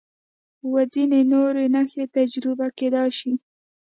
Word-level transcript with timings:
و 0.71 0.73
ځینې 0.93 1.19
نورې 1.31 1.65
نښې 1.73 2.05
تجربه 2.15 2.67
کېدای 2.77 3.09
شي. 3.17 3.31